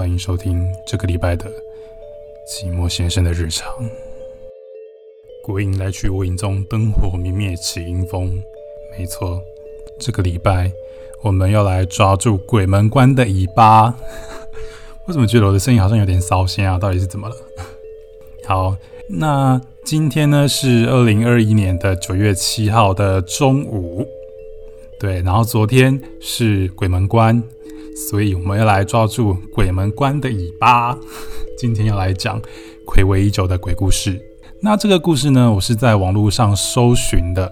[0.00, 1.44] 欢迎收听这个礼拜的
[2.48, 3.70] 寂寞先生的日常。
[5.44, 8.42] 鬼影来去无影踪，灯火明灭起阴风。
[8.96, 9.38] 没错，
[9.98, 10.72] 这个礼拜
[11.22, 13.94] 我们要来抓住鬼门关的尾巴。
[15.06, 16.78] 为什么觉得我的声音好像有点骚心啊？
[16.78, 17.36] 到底是怎么了？
[18.48, 18.74] 好，
[19.06, 24.08] 那今天呢是二零二一年的九月七号的中午。
[24.98, 27.42] 对，然后昨天是鬼门关，
[27.94, 30.96] 所以我们要来抓住鬼门关的尾巴。
[31.58, 32.40] 今天要来讲
[32.86, 34.20] 暌违已久的鬼故事。
[34.62, 37.46] 那这个故事呢，我是在网络上搜寻的。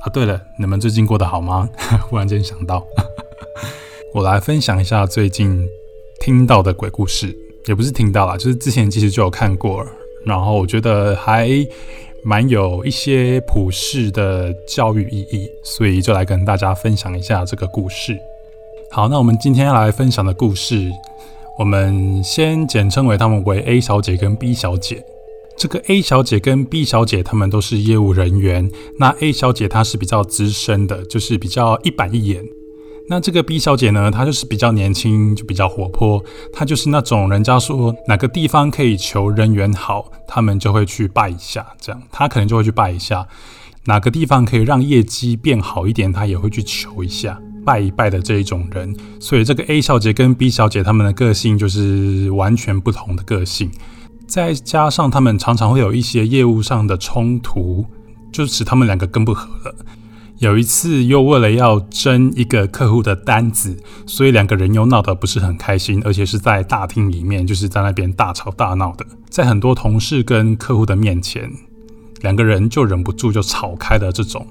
[0.00, 1.68] 啊，对了，你们最近过得好吗？
[2.08, 2.84] 忽然间想到，
[4.14, 5.66] 我来分享一下最近
[6.20, 9.86] 听到的鬼故事，也不是听到啦，就是之前其实就有看过，
[10.24, 11.48] 然后我觉得还。
[12.24, 18.16] 蛮有一些普世的教育意义，所以就来跟大家分享一下这个故事。
[18.94, 20.92] 好，那我们今天要来分享的故事，
[21.58, 25.02] 我们先简称为他们为 A 小姐跟 B 小姐。
[25.56, 28.70] 这个 A 小姐跟 B 小姐，他们都是业务人员。
[28.98, 32.44] 那 A 小姐她是比较资深的，就是比较一板一眼。
[33.08, 36.22] 那这个 B 小姐呢，她就是比较年轻，就比较活泼。
[36.52, 41.66] 她就是那种人家说哪个地方可以求人缘好，他们就会去拜一下。
[41.80, 43.26] 这样，她可能就会去拜一下。
[43.86, 48.94] 哪个地方可以让业绩变好一点，她也会去求一下，拜一拜的这一种人。
[49.18, 53.70] 所以这个 A 小姐跟 B 小姐她们的个性就是完全不同的个性，
[54.26, 57.86] 再加上他们常常会有一些业务上的冲突，
[58.32, 59.74] 就使他们两个更不合了。
[60.38, 71.48] 有一次，又为了要争一个客户的单子，所以两个人又闹得不是很开心，而且是在大厅里面，就是在那边大吵大闹的，在很多同事跟客户的面前，
[72.22, 74.10] 两个人就忍不住就吵开了。
[74.10, 74.44] 这种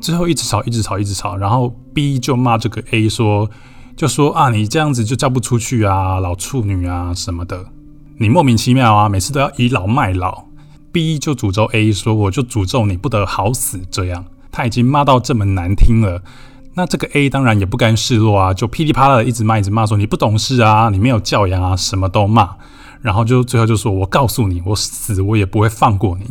[0.00, 3.48] 最后一直吵，一直吵，一直吵，然后 B 就骂这个 A 说，
[3.96, 7.66] 就说啊，你这样子就嫁不出去啊，老处女啊什么的，
[8.18, 10.44] 你莫名其妙啊，每次都要倚老卖老。
[10.90, 14.24] B 就诅咒 A 说，我就诅咒你不得好死这样。
[14.50, 16.22] 他已经骂到这么难听了，
[16.74, 22.56] 那这个 A 当然也不甘示弱啊，就噼里啪啦的一直骂，一直骂，说你不懂事啊，你没有教养啊，什么都骂，
[23.02, 26.24] 然后就最后就说，我告诉你，我死我也不会放过你。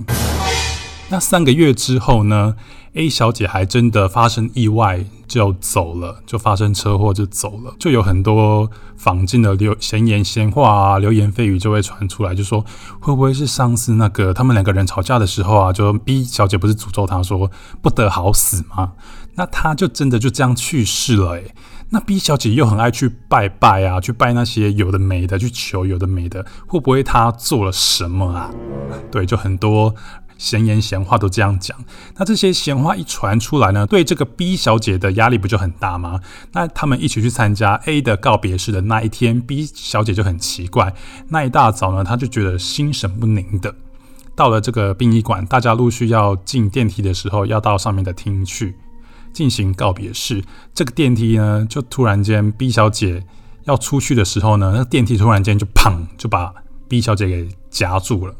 [1.10, 2.56] 那三个月之后呢
[2.94, 12.60] ？A 小姐还真的发生意外就走了，就发生车祸就走了，就有很多坊间的流闲言闲话啊，流言蜚语就会传出来，就说
[13.00, 17.50] 会不会是上次那个他们两个人吵架的时候啊，就 B 小姐不是诅咒他说
[17.82, 18.92] 不得好死吗？
[19.36, 21.56] 那他就真的就这样去世了诶。
[21.90, 28.52] 那 B 小姐又很爱去拜拜啊，去拜那些有的没的，去求有的没的，会不会她做了什么啊？
[29.10, 29.96] 对，就很多。
[30.38, 31.78] 闲言闲话都这样讲，
[32.18, 36.22] 那这些闲话一传出来呢，对这个 B 小姐的压力不就很大吗？
[36.54, 40.94] 那他们一起去参加 A 的告别式的那一天，B 小姐就很奇怪，
[41.30, 43.74] 那一大早呢，她就觉得心神不宁的。
[44.36, 48.76] 到了这个殡仪馆，大家陆续要进电梯的时候，要到上面的厅去
[49.34, 50.44] 进行告别式。
[50.76, 53.24] 这个电梯呢，就突然间 B 小姐
[53.64, 56.54] 要出去的时候呢，那电梯突然间就砰就把
[56.88, 58.36] B 小姐给夹住了。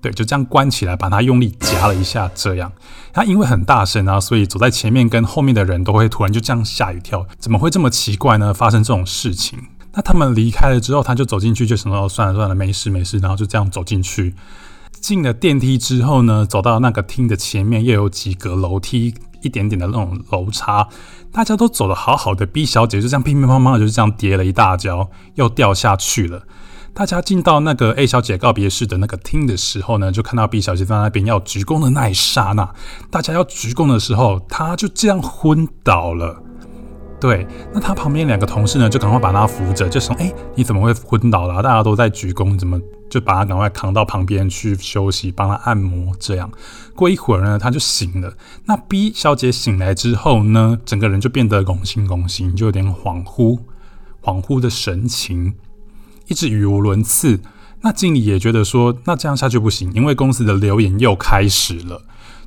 [0.00, 2.72] 对，就这样关起来，把它用力夹了一下，这样。
[3.12, 7.26] 它因为很大声啊，所以走在前面跟后面的人都会突然就这样吓一跳。
[7.38, 8.54] 怎么会这么奇怪呢？
[8.54, 9.58] 发生这种事情？
[9.92, 14.34] 那他们离开了之后，他就走进去，就想说算了算了，没事没事，然后就这样走进去。
[15.00, 20.88] 进了电梯之后呢，走到那个厅的前面，又有几格楼梯，一点点的那种楼差，
[21.32, 26.42] 大家都走得好好的，B 小姐就这样乒乒乓乓的，就这样跌了一大跤，又掉下去了。
[26.92, 32.68] 大家进到那个 A 小姐告别室的那个厅的时候呢，就看到 B 小姐在那边要鞠躬的那一刹那，
[33.10, 36.42] 大家要鞠躬的时候，她就这样昏倒了。
[37.20, 41.62] 对，那她旁边两个同事呢，就赶快把她扶着，就说：“哎，你怎么会昏倒了？
[41.62, 46.50] 大家都在鞠躬，怎么就把她赶快扛到旁边去休息，帮她按摩？”这样
[46.94, 48.34] 过一会儿呢，她就醒了。
[48.66, 53.60] 那 B 小姐醒来之后呢，整个人就变得拱心拱心，就有点恍惚，
[54.22, 55.54] 恍惚的神情。
[56.30, 57.40] 一直语无伦次，
[57.82, 62.02] 那经理也觉得说，那这样下去不行，因为公司的留言又开始了。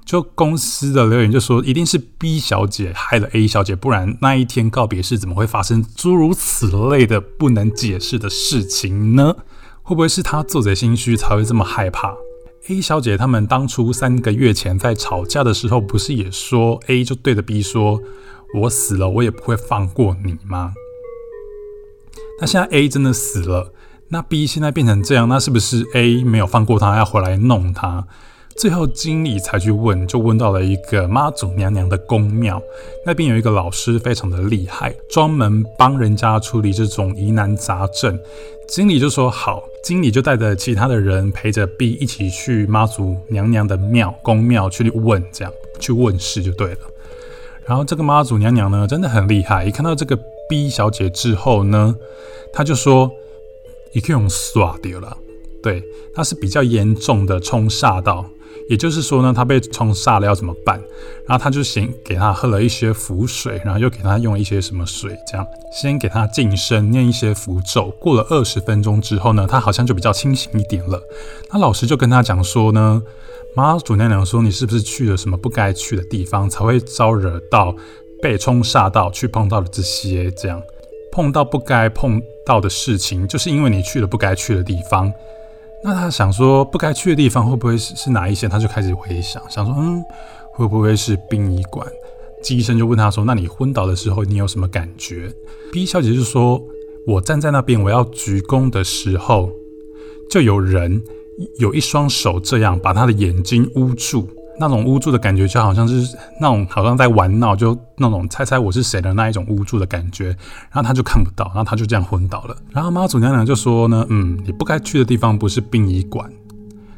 [0.05, 9.35] 就公司的留言就说，一定是 B 小姐害了 A 小姐，不然那一天告别式怎么会发生诸如此类的不能解释的事情呢？
[9.81, 12.15] 会不会是她做贼心虚才会这么害怕
[12.69, 18.01] ？A 小姐他们当初三个月前在吵架的时候，不是也说 A 就对着 B 说
[18.61, 20.73] ：“我死了，我也不会放过你吗？”
[22.43, 23.71] 那现在 A 真的死了，
[24.09, 28.05] 那 B 现在变成这样，那是不是 A 没有放过他，要回来弄他？
[28.57, 32.61] 最后经理才去问，就问到了一个妈祖娘娘的宫庙，
[33.05, 38.19] 那边有一个老师非常的厉害，专门帮人家处理这种疑难杂症。
[38.67, 46.79] 经理就说好，经理就带着其他的人陪着 B 一起去妈祖娘娘的庙宫庙去问，这样去问事就对了。
[47.65, 50.19] 然后这个妈祖娘娘呢，真的很厉害，一看到这个
[50.49, 51.95] B 小姐之后呢，
[52.51, 53.11] 她就说
[53.93, 55.17] ：“你可以用耍掉了。”
[55.63, 58.25] 对，她是比较严重的冲煞到。
[58.69, 60.79] 也就是说呢，他被冲煞了要怎么办？
[61.25, 67.89] 然后他就先给他喝了一些符水，然后又给他用一些什么水，这样先给他净身，念一些符咒。
[67.99, 71.01] 过了二十分钟之后呢，他好像就比较清醒一点了。
[71.51, 73.03] 那老师就跟他讲说呢，
[73.53, 77.75] 妈祖娘娘说你是不是去了什么不该去的地方，才会招惹到
[78.23, 80.63] 被冲煞到去碰到了这些这样
[81.11, 85.11] 碰到不该碰到的事情，就是因为你去了不该去的地方。
[85.83, 88.47] 那他想说不该去的地方会不会是是哪一些？
[88.47, 90.01] 他就开始回想，想说嗯，
[90.53, 91.85] 会不会是殡仪馆？
[92.49, 95.31] 医生就问他说：“那你昏倒的时候你有什么感觉
[95.71, 96.61] ？”B 小姐就说
[97.07, 99.51] ：“我站在那边，我要鞠躬的时候，
[100.29, 101.01] 就有人
[101.57, 104.27] 有一双手这样把他的眼睛捂住。”
[104.59, 110.27] 那种无助的感觉，就好像是那种好像在玩闹，就那种猜猜我是谁的那一种无助的感觉。
[110.71, 112.55] 然后他就看不到，然后他就这样昏倒了。
[112.71, 116.31] 然后妈祖娘娘就说呢：“嗯，你不该去的地方不是殡仪馆，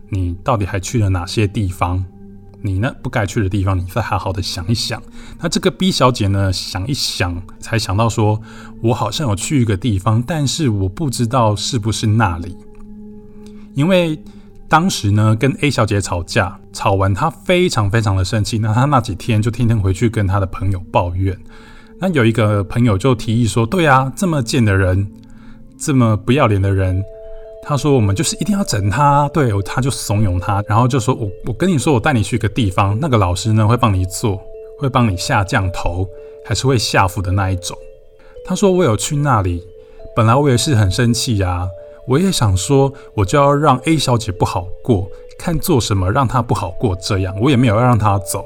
[0.09, 2.03] 你到底还去了哪些地方？
[2.61, 5.01] 你呢不该去的地方，你再好好的想一想。”
[5.39, 8.41] 那这个 B 小姐呢，想一想才想到说
[8.83, 12.57] ：“我好像有去一个地方，但是我不知道是不是那里，
[13.73, 14.21] 因为。”
[14.67, 18.57] 当时呢，跟 A 小姐吵架，吵完她非常非常的生气。
[18.57, 21.37] 那她那几天就天天回去跟她的朋友抱怨。
[21.99, 25.07] 那有一个朋友就提议说：“对啊，这么贱的人，
[25.77, 27.01] 这么不要脸的人，
[27.63, 34.41] 他说我们就是一定要整他。”对，他就怂恿他，然后就说：“我我跟你说，我带你去一个地方，那个老师呢会帮你做，
[34.79, 36.05] 会帮你下降头，
[36.45, 37.77] 还是会下腹的那一种。”
[38.43, 39.63] 他说：“我有去那里，
[40.15, 41.67] 本来我也是很生气呀。”
[42.07, 46.95] 我也想说，我就要让 A 小姐不好过，看做什么让她不好过。
[47.01, 48.45] 这样我也没有要让她走，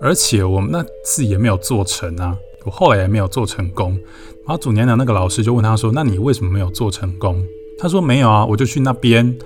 [0.00, 2.36] 而且我们那次也没有做成啊。
[2.64, 3.98] 我后来也没有做成功。
[4.44, 7.44] 妈祖娘娘那个老师就问他说：“那你为什么没有做成功？”
[7.78, 9.36] 他说：“没有啊，我就去那边，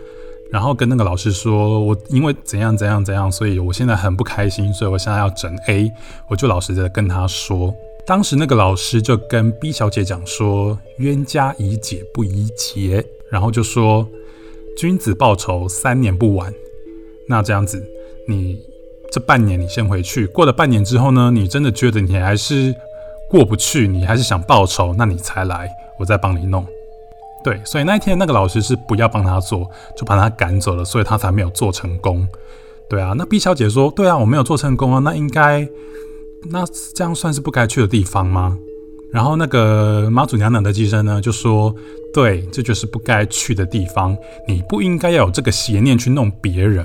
[0.50, 5.90] 然后跟那个老师说，我因为怎样怎样怎样，所以我现在很不开心，所以我现在要整 A。
[6.28, 7.74] 我就老实的跟他说，
[8.06, 14.08] 当时那个老师就跟 B 小姐讲说：冤家宜解不宜结。”然后就说
[14.78, 16.54] ：“君子报仇，三年不晚。
[17.28, 17.84] 那这样子，
[18.28, 18.62] 你
[19.10, 20.24] 这半年你先回去。
[20.28, 22.72] 过了半年之后呢，你真的觉得你还是
[23.28, 25.68] 过不去，你还是想报仇，那你才来，
[25.98, 26.64] 我再帮你弄。
[27.42, 32.24] 对，所以那一天那个老师是不要帮他做，就把他赶走了，所以他才没有做成功。
[32.88, 35.68] 对啊，那 B 小姐说：对啊，我没有做成功啊，那应该
[36.50, 36.64] 那
[36.94, 38.56] 这样算是不该去的地方吗？”
[39.12, 41.74] 然后那个妈祖娘娘的机身呢，就说
[42.12, 44.16] ：“对，这就是不该去的地方。
[44.46, 46.84] 你不应该要有这个邪念去弄别人。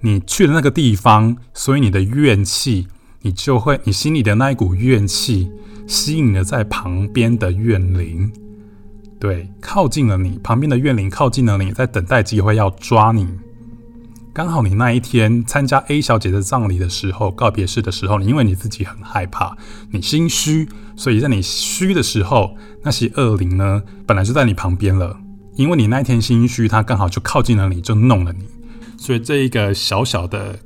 [0.00, 2.88] 你去了那个地方，所以你的怨气，
[3.22, 5.50] 你就会，你心里的那一股怨气，
[5.86, 8.32] 吸引了在旁边的怨灵，
[9.20, 13.26] 对，靠近了你旁边的怨灵，靠近了你，在等待机会要抓你。”
[14.38, 19.56] 刚好你那一天参加 A 小姐的葬礼的时候，告别式的时候，你因为你自己很害怕，
[19.90, 25.18] 你心虚，所以在你虚的时候，那些恶灵呢，本来就在你旁边了。
[25.56, 28.44] 因为你那一天心虚，他刚好就靠近了你，就弄了你。
[28.96, 30.56] 所以这一个小小的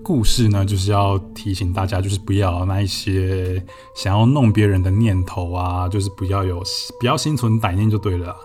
[0.00, 3.60] 故事呢，就是要提醒大家，就是不要那一些
[3.96, 6.62] 想要弄别人的念头啊，就是不要有，
[7.00, 8.36] 不要心存歹念就对了。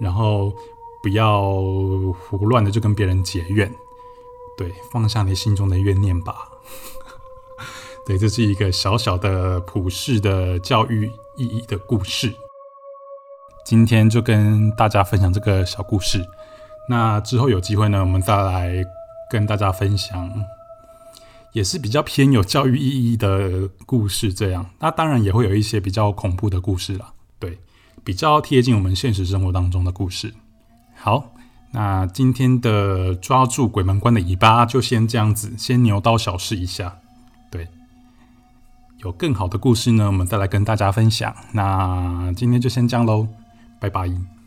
[0.00, 0.52] 然后
[1.00, 1.52] 不要
[2.12, 3.72] 胡乱的就跟别人结怨。
[4.62, 6.48] 对，放下你心中的怨念吧。
[8.06, 12.32] 对，这是一个小小的普世的教育意义的故事。
[13.64, 16.24] 今天就跟大家分享这个小故事。
[16.88, 18.84] 那之后有机会呢，我们再来
[19.28, 20.32] 跟大家分享，
[21.50, 24.32] 也是比较偏有教育意义的故事。
[24.32, 27.12] 这样，那当然也会有一些比较恐怖的故事啦。
[27.40, 27.58] 对，
[28.04, 30.32] 比较贴近我们现实生活当中的故事。
[30.94, 31.31] 好。
[31.72, 36.98] 那今天的抓住鬼门关的尾巴就先这样子，先牛刀小试一下。
[37.50, 37.66] 对，
[38.98, 41.34] 有更好的故事呢，我们再来跟大家分享。
[41.52, 43.26] 那今天就先这样喽，
[43.80, 44.41] 拜拜。